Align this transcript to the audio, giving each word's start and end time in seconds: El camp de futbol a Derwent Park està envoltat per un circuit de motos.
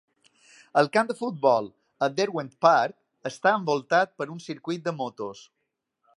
El 0.81 0.87
camp 0.95 1.11
de 1.11 1.15
futbol 1.19 1.67
a 2.07 2.09
Derwent 2.21 2.49
Park 2.69 3.31
està 3.33 3.55
envoltat 3.59 4.17
per 4.23 4.29
un 4.37 4.43
circuit 4.49 4.87
de 4.91 4.97
motos. 5.05 5.47